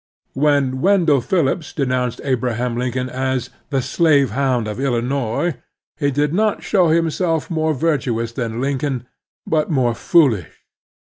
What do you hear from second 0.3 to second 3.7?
When Wendell Phillips denounced Abraham Lincoln as